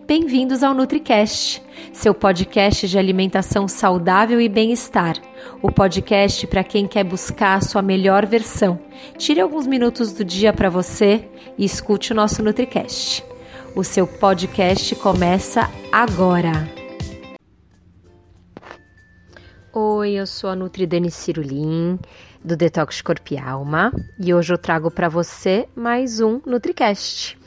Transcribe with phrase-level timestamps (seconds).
[0.00, 5.16] Bem-vindos ao NutriCast, seu podcast de alimentação saudável e bem-estar.
[5.60, 8.80] O podcast para quem quer buscar a sua melhor versão.
[9.18, 11.28] Tire alguns minutos do dia para você
[11.58, 13.22] e escute o nosso NutriCast.
[13.76, 16.52] O seu podcast começa agora.
[19.74, 21.98] Oi, eu sou a Nutri Dani Cirulim,
[22.42, 27.41] do Detox Corpo Alma, e hoje eu trago para você mais um NutriCast.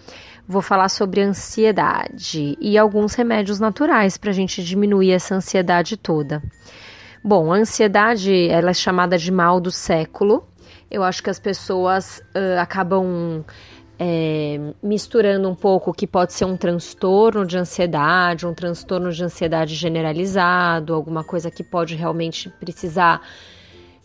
[0.47, 6.43] Vou falar sobre ansiedade e alguns remédios naturais para a gente diminuir essa ansiedade toda.
[7.23, 10.47] Bom, a ansiedade ela é chamada de mal do século.
[10.91, 13.43] Eu acho que as pessoas uh, acabam
[13.97, 19.23] é, misturando um pouco o que pode ser um transtorno de ansiedade, um transtorno de
[19.23, 23.19] ansiedade generalizado, alguma coisa que pode realmente precisar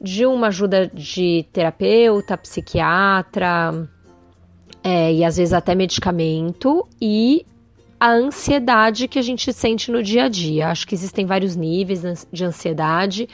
[0.00, 3.86] de uma ajuda de terapeuta, psiquiatra
[4.82, 7.44] é, e às vezes até medicamento, e
[7.98, 10.68] a ansiedade que a gente sente no dia a dia.
[10.68, 13.28] Acho que existem vários níveis de ansiedade.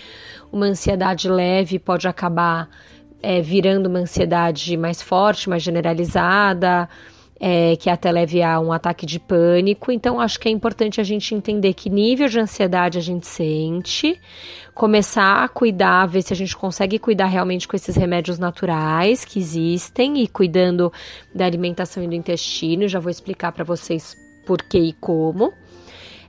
[0.52, 2.68] Uma ansiedade leve pode acabar
[3.22, 6.88] é, virando uma ansiedade mais forte, mais generalizada
[7.38, 9.92] é, que até leve a um ataque de pânico.
[9.92, 14.20] Então, acho que é importante a gente entender que nível de ansiedade a gente sente,
[14.74, 19.38] começar a cuidar, ver se a gente consegue cuidar realmente com esses remédios naturais que
[19.38, 20.92] existem e cuidando
[21.34, 22.88] da alimentação e do intestino.
[22.88, 25.52] Já vou explicar para vocês por que e como.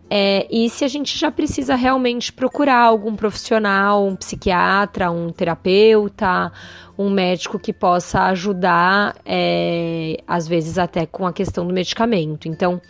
[0.09, 6.51] É, e se a gente já precisa realmente procurar algum profissional, um psiquiatra, um terapeuta,
[6.97, 12.47] um médico que possa ajudar, é, às vezes até com a questão do medicamento.
[12.47, 12.81] Então,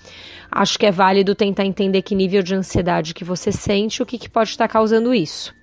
[0.52, 4.06] acho que é válido tentar entender que nível de ansiedade que você sente e o
[4.06, 5.56] que, que pode estar causando isso.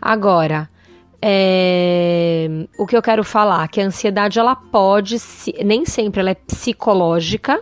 [0.00, 0.68] Agora,
[1.22, 5.16] é, o que eu quero falar que a ansiedade ela pode,
[5.64, 7.60] nem sempre ela é psicológica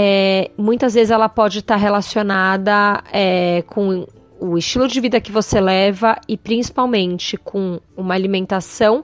[0.00, 4.06] é, muitas vezes ela pode estar relacionada é, com
[4.38, 9.02] o estilo de vida que você leva e principalmente com uma alimentação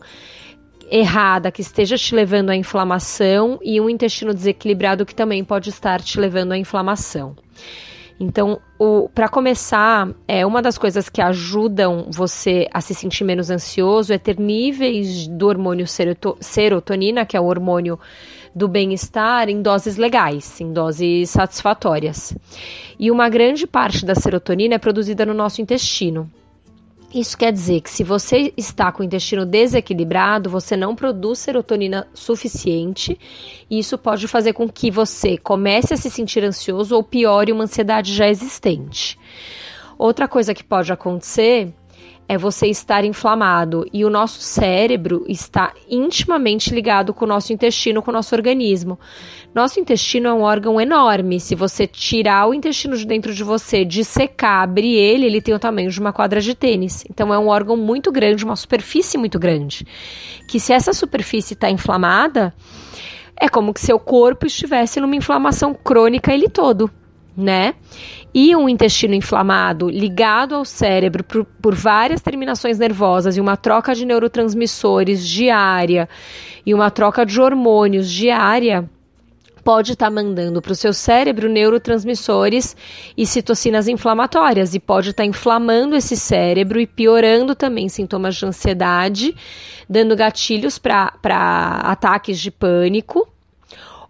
[0.89, 6.01] errada que esteja te levando à inflamação e um intestino desequilibrado que também pode estar
[6.01, 7.35] te levando à inflamação.
[8.21, 8.61] Então,
[9.13, 14.19] para começar, é uma das coisas que ajudam você a se sentir menos ansioso é
[14.19, 15.87] ter níveis do hormônio
[16.39, 17.99] serotonina, que é o hormônio
[18.55, 22.37] do bem-estar em doses legais, em doses satisfatórias.
[22.99, 26.31] E uma grande parte da serotonina é produzida no nosso intestino.
[27.15, 32.09] Isso quer dizer que se você está com o intestino desequilibrado, você não produz serotonina
[32.13, 33.17] suficiente,
[33.71, 37.65] e isso pode fazer com que você comece a se sentir ansioso ou piore uma
[37.65, 39.17] ansiedade já existente.
[39.97, 41.73] Outra coisa que pode acontecer
[42.29, 48.03] é você estar inflamado e o nosso cérebro está intimamente ligado com o nosso intestino,
[48.03, 48.99] com o nosso organismo.
[49.55, 51.39] Nosso intestino é um órgão enorme.
[51.39, 55.59] Se você tirar o intestino de dentro de você, dissecar, abrir ele, ele tem o
[55.59, 57.05] tamanho de uma quadra de tênis.
[57.11, 59.87] Então é um órgão muito grande, uma superfície muito grande.
[60.49, 62.55] Que se essa superfície está inflamada,
[63.41, 66.91] é como que seu corpo estivesse numa inflamação crônica ele todo,
[67.37, 67.75] né?
[68.35, 73.95] e um intestino inflamado ligado ao cérebro por, por, várias terminações nervosas e uma troca
[73.95, 76.09] de neurotransmissores diária
[76.67, 78.91] e uma troca de hormônios diária
[79.63, 82.77] pode estar tá mandando para o seu cérebro neurotransmissores
[83.17, 88.45] e citocinas inflamatórias e pode estar tá inflamando esse cérebro e piorando também sintomas de
[88.45, 89.35] ansiedade,
[89.89, 93.27] dando gatilhos para ataques de pânico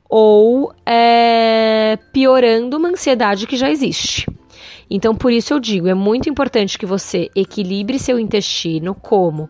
[0.08, 4.26] ou é, piorando uma ansiedade que já existe.
[4.90, 9.48] Então, por isso eu digo, é muito importante que você equilibre seu intestino, como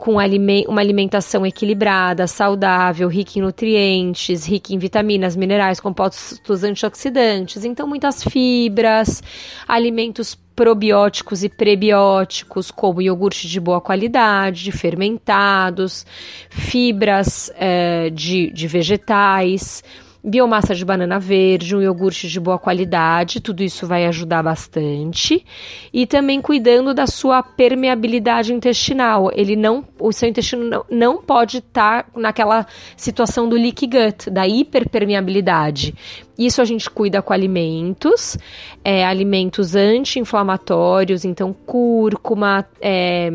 [0.00, 7.86] com uma alimentação equilibrada, saudável, rica em nutrientes, rica em vitaminas, minerais, compostos antioxidantes, então
[7.86, 9.22] muitas fibras,
[9.68, 16.04] alimentos probióticos e prebióticos, como iogurte de boa qualidade, de fermentados,
[16.50, 19.82] fibras é, de, de vegetais
[20.22, 25.44] biomassa de banana verde, um iogurte de boa qualidade, tudo isso vai ajudar bastante.
[25.92, 29.30] E também cuidando da sua permeabilidade intestinal.
[29.34, 32.66] Ele não, o seu intestino não, não pode estar tá naquela
[32.96, 35.94] situação do leaky gut, da hiperpermeabilidade.
[36.38, 38.38] Isso a gente cuida com alimentos,
[38.84, 43.30] é, alimentos anti-inflamatórios, então cúrcuma, é,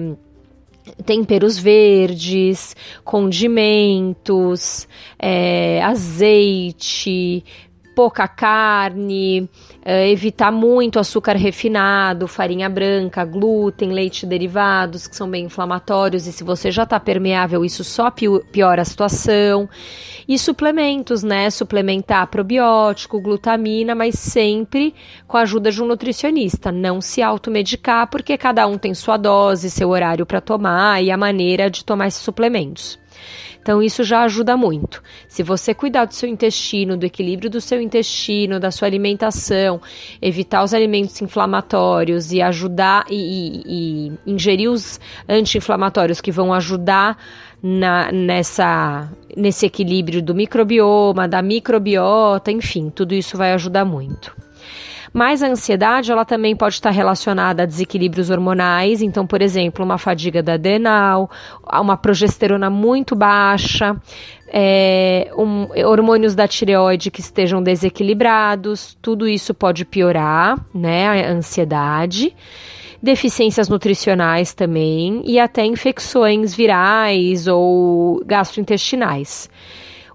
[1.05, 4.87] temperos verdes, condimentos,
[5.19, 7.43] é, azeite,
[7.95, 9.49] pouca carne,
[9.85, 16.33] uh, evitar muito açúcar refinado, farinha branca, glúten, leite derivados, que são bem inflamatórios, e
[16.33, 18.11] se você já está permeável, isso só
[18.51, 19.69] piora a situação.
[20.27, 21.49] E suplementos, né?
[21.51, 24.93] Suplementar probiótico, glutamina, mas sempre
[25.27, 26.71] com a ajuda de um nutricionista.
[26.71, 31.17] Não se automedicar, porque cada um tem sua dose, seu horário para tomar e a
[31.17, 32.99] maneira de tomar esses suplementos.
[33.61, 35.01] Então, isso já ajuda muito.
[35.27, 39.81] Se você cuidar do seu intestino, do equilíbrio do seu intestino, da sua alimentação,
[40.21, 47.17] evitar os alimentos inflamatórios e ajudar e, e, e ingerir os anti-inflamatórios que vão ajudar
[47.61, 54.35] na, nessa, nesse equilíbrio do microbioma, da microbiota, enfim, tudo isso vai ajudar muito.
[55.15, 59.97] Mas a ansiedade, ela também pode estar relacionada a desequilíbrios hormonais, então, por exemplo, uma
[59.97, 61.31] fadiga da adrenal,
[61.71, 63.95] uma progesterona muito baixa,
[64.49, 72.35] é, um, hormônios da tireoide que estejam desequilibrados, tudo isso pode piorar, né, a ansiedade.
[73.01, 75.21] Deficiências nutricionais também.
[75.23, 79.49] E até infecções virais ou gastrointestinais.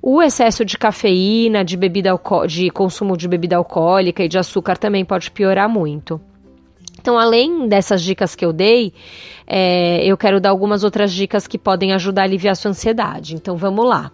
[0.03, 2.19] O excesso de cafeína, de bebida
[2.49, 6.19] de consumo de bebida alcoólica e de açúcar também pode piorar muito.
[6.99, 8.93] Então, além dessas dicas que eu dei,
[9.47, 13.35] é, eu quero dar algumas outras dicas que podem ajudar a aliviar a sua ansiedade.
[13.35, 14.11] Então, vamos lá.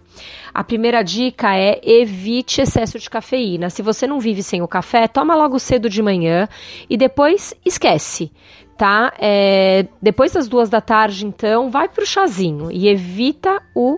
[0.53, 3.69] A primeira dica é evite excesso de cafeína.
[3.69, 6.47] Se você não vive sem o café, toma logo cedo de manhã
[6.89, 8.31] e depois esquece
[8.77, 9.11] tá?
[9.17, 13.97] É, depois das duas da tarde, então, vai pro chazinho e evita o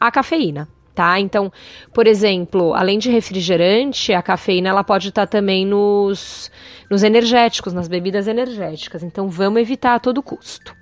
[0.00, 1.18] a cafeína tá?
[1.18, 1.52] Então,
[1.92, 6.50] por exemplo, além de refrigerante, a cafeína ela pode estar também nos,
[6.90, 9.02] nos energéticos, nas bebidas energéticas.
[9.02, 10.74] Então, vamos evitar a todo custo.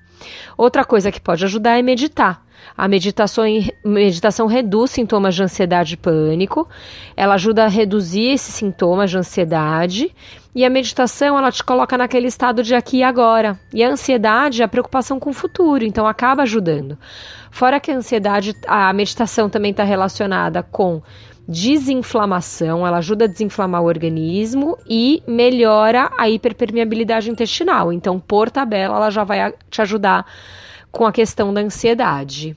[0.57, 2.45] Outra coisa que pode ajudar é meditar.
[2.77, 3.45] A meditação,
[3.85, 6.69] meditação reduz sintomas de ansiedade e pânico,
[7.17, 10.15] ela ajuda a reduzir esses sintomas de ansiedade
[10.55, 13.59] e a meditação ela te coloca naquele estado de aqui e agora.
[13.73, 16.97] E a ansiedade é a preocupação com o futuro, então acaba ajudando.
[17.53, 21.03] Fora que a ansiedade, a meditação também está relacionada com
[21.47, 27.93] desinflamação, ela ajuda a desinflamar o organismo e melhora a hiperpermeabilidade intestinal.
[27.93, 30.25] Então, por tabela, ela já vai te ajudar
[30.91, 32.57] com a questão da ansiedade.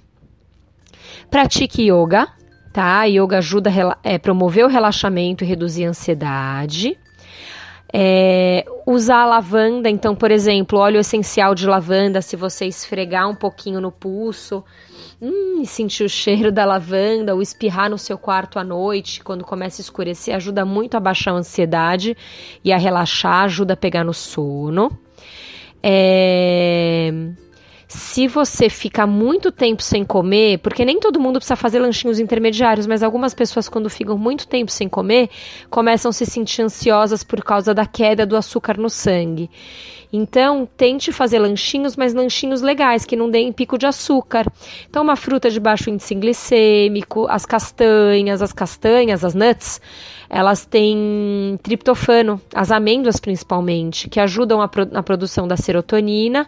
[1.30, 2.30] Pratique yoga,
[2.72, 3.04] tá?
[3.04, 6.98] Yoga ajuda a é, promover o relaxamento e reduzir a ansiedade.
[7.92, 13.82] É, usar lavanda, então, por exemplo, óleo essencial de lavanda, se você esfregar um pouquinho
[13.82, 14.64] no pulso,
[15.20, 19.82] hum, sentir o cheiro da lavanda, ou espirrar no seu quarto à noite, quando começa
[19.82, 22.16] a escurecer, ajuda muito a baixar a ansiedade
[22.64, 24.92] e a relaxar, ajuda a pegar no sono.
[25.82, 27.12] É,
[27.96, 32.86] se você fica muito tempo sem comer, porque nem todo mundo precisa fazer lanchinhos intermediários,
[32.86, 35.30] mas algumas pessoas, quando ficam muito tempo sem comer,
[35.70, 39.50] começam a se sentir ansiosas por causa da queda do açúcar no sangue.
[40.12, 44.46] Então, tente fazer lanchinhos, mas lanchinhos legais, que não deem pico de açúcar.
[44.90, 49.82] Então, uma fruta de baixo índice glicêmico, as castanhas, as castanhas, as nuts,
[50.30, 56.48] elas têm triptofano, as amêndoas principalmente, que ajudam a pro na produção da serotonina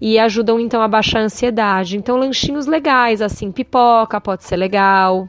[0.00, 1.96] e ajudam então a baixar a ansiedade.
[1.96, 5.28] Então, lanchinhos legais, assim, pipoca pode ser legal.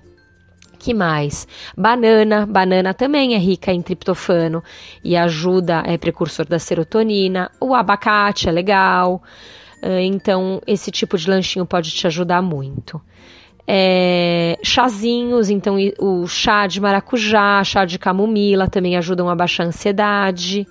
[0.79, 1.47] Que mais?
[1.77, 2.45] Banana.
[2.45, 4.63] Banana também é rica em triptofano
[5.03, 7.51] e ajuda, é precursor da serotonina.
[7.59, 9.21] O abacate é legal.
[9.81, 13.01] Ah, então, esse tipo de lanchinho pode te ajudar muito.
[13.67, 19.67] É, chazinhos, então o chá de maracujá, chá de camomila também ajudam a baixar a
[19.67, 20.67] ansiedade.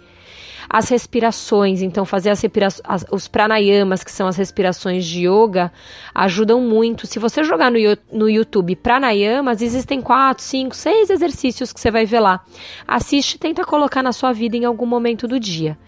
[0.68, 2.40] As respirações, então fazer as
[2.84, 5.72] as, os pranayamas, que são as respirações de yoga,
[6.14, 7.06] ajudam muito.
[7.06, 7.78] Se você jogar no,
[8.12, 12.44] no YouTube pranayamas, existem quatro, cinco, seis exercícios que você vai ver lá.
[12.86, 15.78] Assiste e tenta colocar na sua vida em algum momento do dia.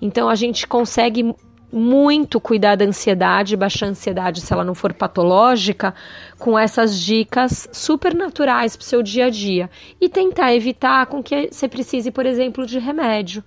[0.00, 1.34] Então a gente consegue
[1.72, 5.94] muito cuidar da ansiedade, baixar a ansiedade se ela não for patológica,
[6.38, 9.70] com essas dicas super naturais para o seu dia a dia.
[9.98, 13.42] E tentar evitar com que você precise, por exemplo, de remédio.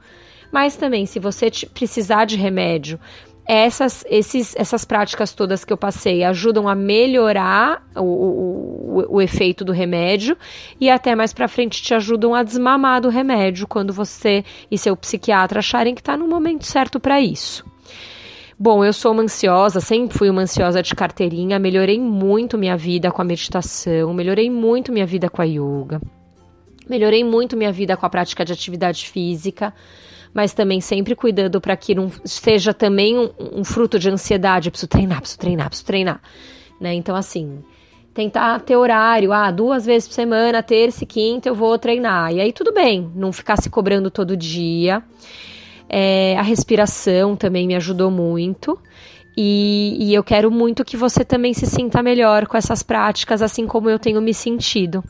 [0.56, 2.98] Mas também, se você precisar de remédio,
[3.46, 9.66] essas, esses, essas práticas todas que eu passei ajudam a melhorar o, o, o efeito
[9.66, 10.38] do remédio
[10.80, 14.96] e até mais para frente te ajudam a desmamar do remédio quando você e seu
[14.96, 17.66] psiquiatra acharem que está no momento certo para isso.
[18.58, 23.12] Bom, eu sou uma ansiosa, sempre fui uma ansiosa de carteirinha, melhorei muito minha vida
[23.12, 26.00] com a meditação, melhorei muito minha vida com a yoga,
[26.90, 29.74] melhorei muito minha vida com a prática de atividade física
[30.36, 34.70] mas também sempre cuidando para que não seja também um, um, fruto de ansiedade.
[34.70, 36.22] Preciso treinar, preciso treinar, preciso treinar.
[36.78, 36.94] Né?
[36.94, 37.64] Então, assim,
[38.14, 42.34] tentar ter horário, ah, duas vezes por semana, terça e quinta eu vou treinar.
[42.34, 45.02] E aí tudo bem, não ficar se cobrando todo dia.
[45.88, 48.78] É, a respiração também me ajudou muito.
[49.38, 53.66] E, e eu quero muito que você também se sinta melhor com essas práticas, assim
[53.66, 55.02] como eu tenho me sentido.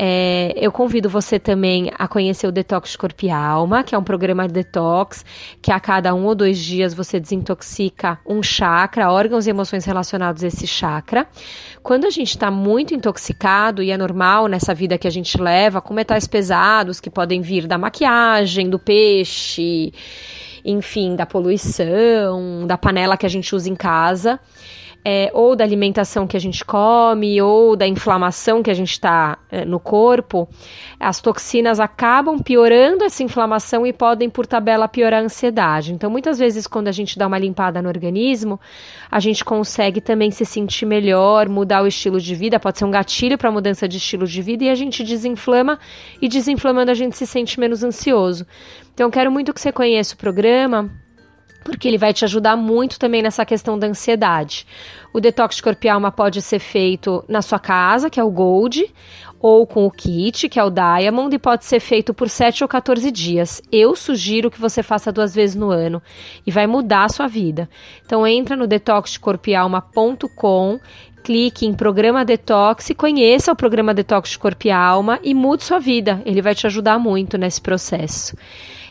[0.00, 4.04] É, eu convido você também a conhecer o Detox Corpo e Alma, que é um
[4.04, 5.24] programa de detox,
[5.60, 10.44] que a cada um ou dois dias você desintoxica um chakra, órgãos e emoções relacionados
[10.44, 11.26] a esse chakra.
[11.82, 15.80] Quando a gente está muito intoxicado, e é normal nessa vida que a gente leva,
[15.80, 19.92] com metais pesados que podem vir da maquiagem, do peixe,
[20.64, 24.38] enfim, da poluição, da panela que a gente usa em casa
[25.04, 29.38] é, ou da alimentação que a gente come, ou da inflamação que a gente está
[29.50, 30.48] é, no corpo,
[30.98, 35.92] as toxinas acabam piorando essa inflamação e podem, por tabela, piorar a ansiedade.
[35.92, 38.60] Então, muitas vezes, quando a gente dá uma limpada no organismo,
[39.10, 42.90] a gente consegue também se sentir melhor, mudar o estilo de vida, pode ser um
[42.90, 45.78] gatilho para mudança de estilo de vida e a gente desinflama,
[46.20, 48.46] e desinflamando a gente se sente menos ansioso.
[48.92, 50.90] Então, quero muito que você conheça o programa
[51.64, 54.66] porque ele vai te ajudar muito também nessa questão da ansiedade.
[55.12, 58.30] O detox de corpo e alma pode ser feito na sua casa, que é o
[58.30, 58.92] Gold,
[59.40, 62.68] ou com o kit, que é o Diamond, e pode ser feito por 7 ou
[62.68, 63.62] 14 dias.
[63.70, 66.02] Eu sugiro que você faça duas vezes no ano
[66.46, 67.68] e vai mudar a sua vida.
[68.04, 70.80] Então entra no detoxdecorpoealma.com
[71.22, 75.78] clique em Programa Detox conheça o Programa Detox de Corpo e Alma e mude sua
[75.78, 76.22] vida.
[76.24, 78.34] Ele vai te ajudar muito nesse processo.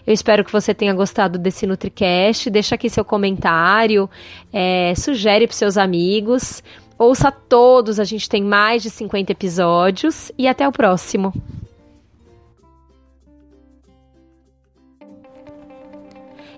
[0.07, 2.49] Eu espero que você tenha gostado desse NutriCast.
[2.49, 4.09] Deixa aqui seu comentário,
[4.53, 6.63] é, sugere para seus amigos.
[6.97, 10.31] Ouça todos, a gente tem mais de 50 episódios.
[10.37, 11.33] E até o próximo.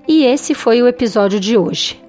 [0.08, 2.00] E esse foi o episódio de hoje.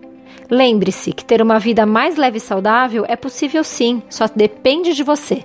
[0.50, 5.02] Lembre-se que ter uma vida mais leve e saudável é possível sim, só depende de
[5.02, 5.44] você.